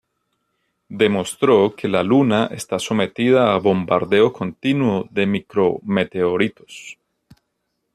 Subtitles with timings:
[1.01, 6.97] Demostró que la Luna está sometida a bombardeo continuo de micrometeoritos.